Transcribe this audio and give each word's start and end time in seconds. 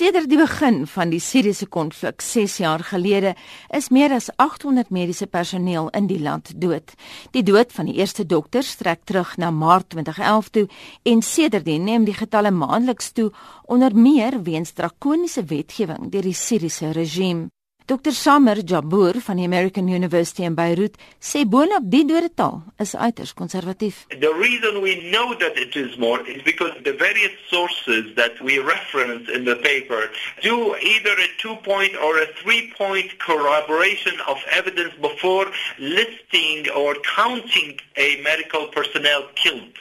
Sedert 0.00 0.30
die 0.32 0.38
begin 0.40 0.86
van 0.88 1.10
die 1.12 1.18
Siriëse 1.20 1.66
konflik 1.68 2.22
6 2.24 2.54
jaar 2.62 2.80
gelede 2.88 3.34
is 3.76 3.90
meer 3.92 4.14
as 4.16 4.30
800 4.40 4.88
mediese 4.88 5.26
personeel 5.28 5.90
in 5.98 6.06
die 6.08 6.16
land 6.24 6.54
dood. 6.62 6.94
Die 7.36 7.42
dood 7.44 7.74
van 7.76 7.90
die 7.90 7.98
eerste 7.98 8.24
dokter 8.24 8.64
strek 8.64 9.04
terug 9.04 9.36
na 9.36 9.50
Maart 9.52 9.90
2011 9.92 10.50
toe 10.56 10.66
en 11.04 11.20
sedertdien 11.20 11.84
neem 11.84 12.08
die 12.08 12.16
getalle 12.16 12.48
maandeliks 12.48 13.12
toe 13.12 13.28
onder 13.68 13.92
meer 13.92 14.40
weens 14.48 14.72
drakoniese 14.72 15.44
wetgewing 15.52 16.08
deur 16.08 16.24
die 16.32 16.38
Siriëse 16.46 16.94
regime. 16.96 17.50
Dr 17.86 18.12
Samer 18.12 18.62
Jabbour 18.64 19.20
van 19.20 19.36
die 19.36 19.44
American 19.44 19.88
University 19.88 20.44
in 20.44 20.54
Beirut 20.54 20.96
sê 21.18 21.44
boonop 21.44 21.88
die 21.90 22.04
dodetal 22.06 22.62
is 22.78 22.94
uiters 22.94 23.34
konservatief. 23.34 24.04
The 24.08 24.32
reason 24.34 24.80
we 24.82 25.10
know 25.10 25.34
that 25.38 25.58
it 25.58 25.74
is 25.76 25.98
more 25.98 26.20
is 26.28 26.42
because 26.42 26.72
the 26.84 26.94
various 26.94 27.34
sources 27.50 28.14
that 28.14 28.40
we 28.40 28.58
reference 28.58 29.28
in 29.28 29.44
the 29.44 29.56
paper 29.56 30.10
do 30.42 30.76
either 30.76 31.14
a 31.18 31.28
two-point 31.42 31.96
or 31.98 32.18
a 32.18 32.26
three-point 32.42 33.18
corroboration 33.18 34.14
of 34.26 34.38
evidence 34.50 34.94
before 35.00 35.46
listing 35.78 36.70
or 36.76 36.94
counting 37.16 37.78
a 37.96 38.20
medical 38.22 38.68
personnel 38.68 39.22
killed. 39.34 39.74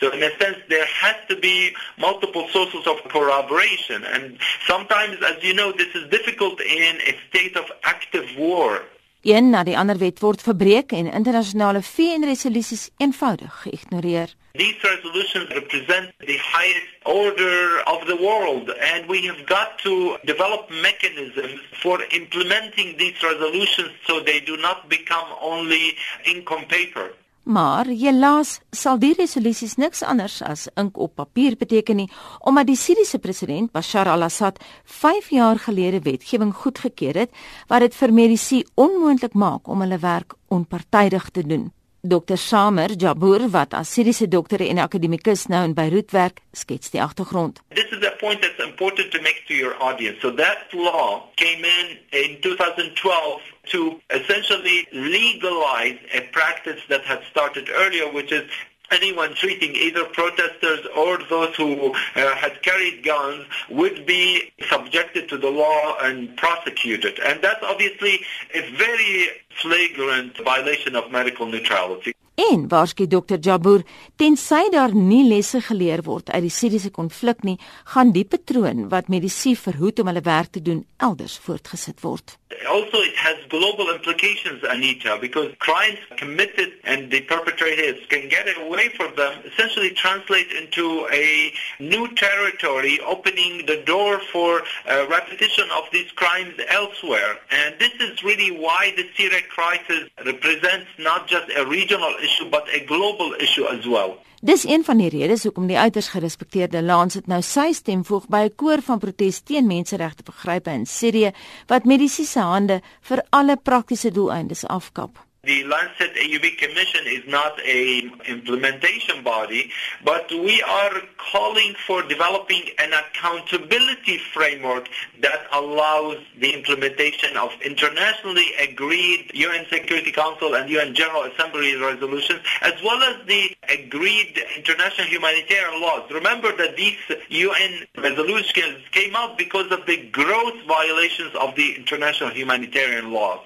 So 0.00 0.10
in 0.10 0.22
a 0.22 0.30
sense, 0.38 0.58
there 0.68 0.84
has 0.84 1.16
to 1.28 1.36
be 1.36 1.74
multiple 1.98 2.46
sources 2.52 2.86
of 2.86 2.96
corroboration. 3.08 4.04
And 4.04 4.36
sometimes, 4.66 5.16
as 5.24 5.42
you 5.42 5.54
know, 5.54 5.70
this 5.72 5.94
is 5.94 6.10
difficult 6.10 6.60
in 6.60 6.96
a 7.10 7.12
state 7.28 7.41
of 7.56 7.70
active 7.80 8.34
war. 8.36 8.82
Een 9.22 9.50
na 9.50 9.62
die 9.62 9.78
ander 9.78 9.98
wet 9.98 10.18
word 10.18 10.42
verbreek 10.42 10.92
en 10.92 11.12
internasionale 11.12 11.82
VN-resolusies 11.82 12.88
eenvoudig 12.96 13.60
geïgnoreer. 13.62 14.34
These 14.52 14.80
resolutions 14.80 15.48
represent 15.48 16.12
the 16.18 16.38
highest 16.56 16.90
order 17.02 17.82
of 17.84 18.04
the 18.04 18.16
world 18.16 18.74
and 18.92 19.06
we 19.06 19.26
have 19.26 19.44
got 19.44 19.78
to 19.82 20.16
develop 20.22 20.70
mechanisms 20.70 21.60
for 21.72 22.04
implementing 22.08 22.98
these 22.98 23.22
resolutions 23.22 23.90
so 24.06 24.22
they 24.22 24.40
do 24.44 24.56
not 24.56 24.88
become 24.88 25.28
only 25.40 25.96
ink 26.22 26.50
on 26.50 26.66
paper. 26.66 27.14
Maar 27.42 27.86
helaas 27.90 28.60
sal 28.70 29.00
die 29.02 29.14
resolusies 29.18 29.74
niks 29.74 30.04
anders 30.06 30.38
as 30.46 30.68
ink 30.78 30.98
op 30.98 31.16
papier 31.18 31.56
beteken 31.58 31.98
nie, 31.98 32.08
omdat 32.38 32.68
die 32.70 32.78
Siriëse 32.78 33.18
president 33.18 33.72
Bashar 33.74 34.06
al-Assad 34.06 34.62
5 34.84 35.32
jaar 35.34 35.58
gelede 35.58 36.04
wetgewing 36.06 36.54
goedgekeur 36.54 37.18
het 37.24 37.34
wat 37.66 37.82
dit 37.82 37.98
vir 37.98 38.14
mediese 38.14 38.64
onmoontlik 38.74 39.34
maak 39.34 39.66
om 39.68 39.82
hulle 39.82 39.98
werk 39.98 40.38
onpartydig 40.54 41.30
te 41.30 41.42
doen. 41.42 41.72
Dr. 42.02 42.36
Samer 42.36 42.90
Jabour 42.98 43.48
wat 43.50 43.74
as 43.78 43.92
Siriëse 43.94 44.26
dokter 44.28 44.62
en 44.66 44.78
akademikus 44.82 45.44
nou 45.46 45.60
in 45.64 45.74
Beirut 45.74 46.10
werk, 46.10 46.40
skets 46.50 46.90
die 46.90 47.02
agtergrond. 47.02 47.60
This 47.74 47.90
is 47.94 48.02
a 48.06 48.10
point 48.18 48.42
that's 48.42 48.58
important 48.58 49.12
to 49.12 49.20
make 49.22 49.44
to 49.46 49.54
your 49.54 49.76
audience. 49.78 50.18
So 50.20 50.34
that 50.34 50.72
law 50.74 51.30
came 51.34 51.62
in 51.62 51.98
in 52.10 52.40
2012 52.40 53.40
to 53.70 54.00
essentially 54.42 54.86
legalize 54.92 55.98
a 56.14 56.20
practice 56.32 56.80
that 56.88 57.02
had 57.02 57.22
started 57.30 57.68
earlier, 57.70 58.10
which 58.12 58.32
is 58.32 58.48
anyone 58.90 59.34
treating 59.34 59.74
either 59.74 60.04
protesters 60.04 60.80
or 60.96 61.18
those 61.30 61.54
who 61.56 61.94
uh, 61.94 62.34
had 62.34 62.62
carried 62.62 63.02
guns 63.02 63.46
would 63.70 64.04
be 64.04 64.52
subjected 64.68 65.28
to 65.28 65.38
the 65.38 65.48
law 65.48 65.96
and 66.02 66.36
prosecuted. 66.36 67.18
And 67.20 67.40
that's 67.40 67.62
obviously 67.62 68.20
a 68.54 68.70
very 68.72 69.28
flagrant 69.60 70.36
violation 70.44 70.94
of 70.94 71.10
medical 71.10 71.46
neutrality. 71.46 72.14
En 72.50 72.68
waarskynlik 72.68 73.10
Dr. 73.28 73.38
Jabour, 73.40 73.82
tensy 74.16 74.68
daar 74.70 74.94
nie 74.94 75.24
lesse 75.28 75.60
geleer 75.60 76.02
word 76.02 76.30
uit 76.30 76.46
die 76.46 76.54
Siriëse 76.54 76.90
konflik 76.90 77.42
nie, 77.46 77.58
gaan 77.94 78.12
die 78.16 78.24
patroon 78.24 78.88
wat 78.92 79.10
medisy 79.12 79.54
verhoed 79.58 80.00
om 80.02 80.10
hulle 80.10 80.24
werk 80.26 80.54
te 80.56 80.62
doen 80.62 80.84
elders 80.96 81.38
voortgesit 81.44 82.00
word. 82.00 82.38
Also 82.68 82.98
it 83.00 83.16
has 83.16 83.36
global 83.48 83.92
implications 83.94 84.62
Anita 84.64 85.18
because 85.20 85.50
crimes 85.58 85.98
committed 86.16 86.70
and 86.84 87.10
the 87.10 87.22
perpetrators 87.22 87.98
can 88.08 88.28
get 88.28 88.46
away 88.56 88.88
from 88.96 89.14
them 89.16 89.32
essentially 89.50 89.90
translate 89.90 90.50
into 90.52 91.06
a 91.10 91.52
new 91.80 92.06
territory 92.14 93.00
opening 93.00 93.66
the 93.66 93.82
door 93.84 94.20
for 94.32 94.62
uh, 94.86 95.06
repetition 95.08 95.64
of 95.78 95.84
these 95.92 96.10
crimes 96.12 96.54
elsewhere 96.68 97.38
and 97.50 97.74
this 97.78 97.94
is 98.00 98.22
really 98.22 98.50
why 98.50 98.92
the 98.96 99.06
Syria 99.16 99.42
crisis 99.48 100.08
represents 100.24 100.88
not 100.98 101.26
just 101.26 101.50
a 101.56 101.66
regional 101.66 102.14
issue 102.22 102.31
but 102.50 102.68
a 102.74 102.84
global 102.86 103.34
issue 103.38 103.66
as 103.66 103.86
well. 103.86 104.18
Dis 104.44 104.64
een 104.64 104.84
van 104.84 104.98
die 104.98 105.08
redes 105.08 105.42
hoekom 105.42 105.66
die 105.70 105.78
uiters 105.78 106.08
gerespekteerde 106.08 106.82
Lancet 106.82 107.26
nou 107.30 107.38
sy 107.46 107.68
stem 107.72 108.04
voeg 108.04 108.26
by 108.26 108.40
'n 108.48 108.54
koor 108.56 108.82
van 108.82 108.98
protes 108.98 109.40
teen 109.40 109.66
menseregte 109.66 110.22
begrype 110.22 110.70
in 110.70 110.86
Sirië 110.86 111.30
wat 111.66 111.84
mediese 111.84 112.40
hande 112.40 112.80
vir 113.00 113.22
alle 113.30 113.56
praktiese 113.56 114.10
doeleindes 114.10 114.66
afkap. 114.66 115.31
The 115.44 115.64
Lancet 115.64 116.14
AUB 116.14 116.56
Commission 116.56 117.04
is 117.04 117.26
not 117.26 117.58
a 117.66 118.08
implementation 118.28 119.24
body, 119.24 119.72
but 120.04 120.30
we 120.30 120.62
are 120.62 121.02
calling 121.32 121.74
for 121.84 122.00
developing 122.02 122.62
an 122.78 122.92
accountability 122.92 124.18
framework 124.32 124.88
that 125.20 125.48
allows 125.50 126.18
the 126.38 126.54
implementation 126.54 127.36
of 127.36 127.50
internationally 127.60 128.52
agreed 128.60 129.32
UN 129.34 129.66
Security 129.68 130.12
Council 130.12 130.54
and 130.54 130.70
UN 130.70 130.94
General 130.94 131.24
Assembly 131.24 131.74
resolutions, 131.74 132.38
as 132.60 132.74
well 132.84 133.02
as 133.02 133.26
the 133.26 133.50
agreed 133.68 134.40
international 134.56 135.08
humanitarian 135.08 135.82
laws. 135.82 136.08
Remember 136.12 136.56
that 136.56 136.76
these 136.76 136.98
UN 137.30 137.84
resolutions 137.98 138.78
came 138.92 139.16
out 139.16 139.36
because 139.36 139.72
of 139.72 139.86
the 139.86 140.08
gross 140.12 140.54
violations 140.68 141.34
of 141.34 141.56
the 141.56 141.74
international 141.74 142.30
humanitarian 142.30 143.10
laws. 143.10 143.40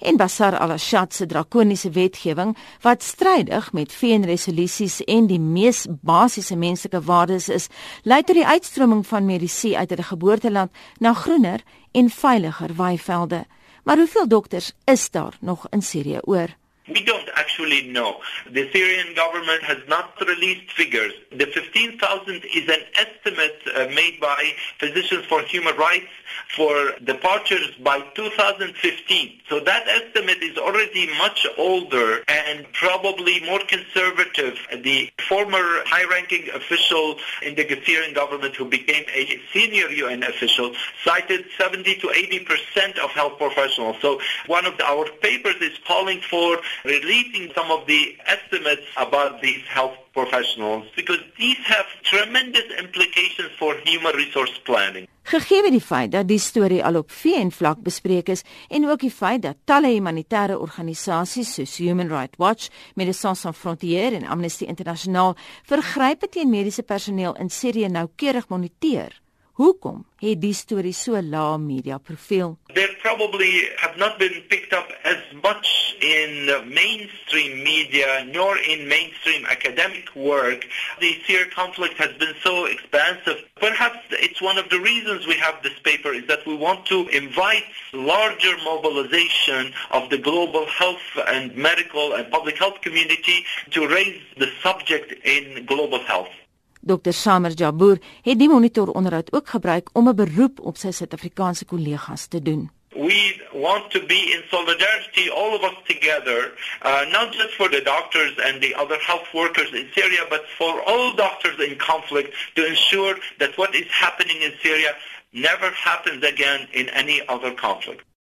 En 0.00 0.16
Bashar 0.16 0.58
al-Assad 0.58 1.14
se 1.14 1.26
drakoniese 1.26 1.90
wetgewing 1.90 2.56
wat 2.80 3.02
strydig 3.02 3.72
met 3.72 3.92
VN-resolusies 3.92 5.00
en 5.04 5.26
die 5.26 5.40
mees 5.40 5.86
basiese 6.00 6.56
menslike 6.56 7.00
waardes 7.04 7.48
is, 7.48 7.68
lei 8.02 8.22
tot 8.22 8.36
die 8.36 8.46
uitstroming 8.46 9.06
van 9.06 9.28
medisy 9.28 9.74
uit 9.76 9.90
hulle 9.90 10.06
geboorteland 10.08 10.70
na 10.98 11.12
groener 11.12 11.64
en 11.92 12.10
veiliger 12.10 12.74
waaivelde. 12.74 13.44
Maar 13.84 13.96
hoeveel 13.96 14.28
dokters 14.28 14.72
is 14.84 15.10
daar 15.10 15.36
nog 15.40 15.66
in 15.70 15.82
Sirië 15.82 16.18
oor? 16.22 16.56
We 16.90 17.04
don't 17.04 17.28
actually 17.36 17.88
know. 17.88 18.20
The 18.50 18.70
Syrian 18.72 19.14
government 19.14 19.62
has 19.62 19.78
not 19.88 20.20
released 20.20 20.72
figures. 20.72 21.12
The 21.30 21.46
15,000 21.46 22.44
is 22.54 22.68
an 22.68 22.82
estimate 22.94 23.62
uh, 23.74 23.86
made 23.94 24.18
by 24.20 24.52
Physicians 24.78 25.24
for 25.26 25.42
Human 25.42 25.76
Rights 25.76 26.10
for 26.56 26.92
departures 27.04 27.70
by 27.82 28.00
2015. 28.14 29.40
So 29.48 29.60
that 29.60 29.86
estimate 29.86 30.42
is 30.42 30.56
already 30.58 31.08
much 31.18 31.46
older 31.58 32.22
and 32.28 32.66
probably 32.72 33.40
more 33.46 33.60
conservative. 33.60 34.58
The 34.82 35.10
former 35.28 35.82
high-ranking 35.86 36.50
official 36.54 37.16
in 37.42 37.54
the 37.54 37.66
Syrian 37.84 38.14
government 38.14 38.56
who 38.56 38.64
became 38.64 39.04
a 39.14 39.40
senior 39.52 39.88
UN 39.90 40.22
official 40.22 40.72
cited 41.04 41.44
70 41.58 41.96
to 41.96 42.08
80% 42.08 42.98
of 42.98 43.10
health 43.10 43.38
professionals. 43.38 43.96
So 44.00 44.20
one 44.46 44.66
of 44.66 44.80
our 44.80 45.06
papers 45.22 45.56
is 45.60 45.78
calling 45.86 46.20
for 46.20 46.58
releasing 46.84 47.50
some 47.54 47.70
of 47.70 47.86
the 47.86 48.16
estimates 48.26 48.86
about 48.96 49.40
these 49.42 49.62
health 49.68 49.96
professionals 50.12 50.84
because 50.96 51.20
these 51.38 51.58
have 51.64 51.86
tremendous 52.02 52.66
implications 52.78 53.50
for 53.58 53.74
human 53.84 54.14
resource 54.16 54.60
planning. 54.64 55.06
Gegee 55.22 55.70
die 55.70 55.80
feit 55.80 56.10
dat 56.10 56.26
die 56.26 56.40
storie 56.42 56.80
al 56.84 56.96
op 56.98 57.10
VN 57.12 57.52
vlak 57.54 57.82
bespreek 57.86 58.32
is 58.32 58.42
en 58.68 58.88
ook 58.88 59.04
die 59.04 59.12
feit 59.14 59.42
dat 59.44 59.60
talle 59.64 59.92
humanitêre 59.92 60.58
organisasies 60.58 61.54
soos 61.54 61.76
Human 61.78 62.08
Rights 62.10 62.40
Watch, 62.40 62.68
Médecins 62.94 63.40
Sans 63.40 63.56
Frontières 63.56 64.16
en 64.16 64.26
Amnesty 64.26 64.64
International 64.64 65.36
vergrype 65.68 66.28
teen 66.28 66.50
mediese 66.50 66.82
personeel 66.82 67.36
in 67.38 67.50
Sirië 67.50 67.88
noukeurig 67.88 68.48
moniteer, 68.48 69.20
Hoekom 69.60 70.06
het 70.22 70.38
die 70.40 70.54
storie 70.56 70.94
so 70.96 71.18
lae 71.20 71.58
media 71.60 71.98
profiel? 72.00 72.54
They 72.72 72.86
probably 73.20 73.68
have 73.76 73.98
not 73.98 74.18
been 74.18 74.40
picked 74.48 74.72
up 74.72 74.88
as 75.04 75.18
much 75.42 75.94
in 76.00 76.30
mainstream 76.72 77.62
media 77.62 78.24
nor 78.32 78.56
in 78.56 78.88
mainstream 78.88 79.44
academic 79.44 80.06
work. 80.16 80.64
The 81.00 81.12
Syria 81.26 81.50
conflict 81.54 81.98
has 81.98 82.12
been 82.16 82.34
so 82.42 82.64
expansive. 82.64 83.36
Perhaps 83.56 83.98
it's 84.12 84.40
one 84.40 84.56
of 84.56 84.70
the 84.70 84.80
reasons 84.80 85.26
we 85.26 85.34
have 85.34 85.56
this 85.62 85.78
paper 85.84 86.14
is 86.14 86.26
that 86.28 86.46
we 86.46 86.56
want 86.56 86.86
to 86.86 87.08
invite 87.08 87.64
larger 87.92 88.54
mobilization 88.64 89.74
of 89.90 90.08
the 90.08 90.16
global 90.16 90.64
health 90.80 91.06
and 91.28 91.54
medical 91.54 92.14
and 92.14 92.30
public 92.30 92.56
health 92.56 92.80
community 92.80 93.44
to 93.72 93.86
raise 93.86 94.22
the 94.38 94.48
subject 94.62 95.12
in 95.26 95.66
global 95.66 96.00
health. 96.12 96.32
Dr. 96.80 97.12
Samer 97.12 97.52
Jabbour 97.52 97.98
het 98.22 98.38
die 98.38 98.48
monitor 98.48 98.88
onderhoud 98.88 99.32
ook 99.32 99.48
gebruik 99.48 99.90
om 99.92 100.08
'n 100.08 100.16
beroep 100.16 100.60
op 100.60 100.76
sy 100.76 100.90
Suid-Afrikaanse 100.90 101.64
kollegas 101.64 102.26
te 102.26 102.42
doen. 102.42 102.79
We 103.00 103.40
want 103.54 103.90
to 103.92 104.06
be 104.06 104.34
in 104.34 104.42
solidarity, 104.50 105.30
all 105.30 105.56
of 105.56 105.64
us 105.64 105.74
together, 105.88 106.52
uh, 106.82 107.06
not 107.10 107.32
just 107.32 107.54
for 107.54 107.66
the 107.66 107.80
doctors 107.80 108.32
and 108.44 108.60
the 108.60 108.74
other 108.74 108.98
health 108.98 109.26
workers 109.32 109.72
in 109.72 109.88
Syria, 109.94 110.26
but 110.28 110.44
for 110.58 110.82
all 110.86 111.14
doctors 111.14 111.58
in 111.60 111.78
conflict 111.78 112.34
to 112.56 112.66
ensure 112.66 113.14
that 113.38 113.56
what 113.56 113.74
is 113.74 113.86
happening 113.88 114.42
in 114.42 114.52
Syria 114.62 114.92
never 115.32 115.70
happens 115.70 116.22
again 116.22 116.68
in 116.74 116.90
any 116.90 117.26
other 117.26 117.52
conflict. 117.52 118.04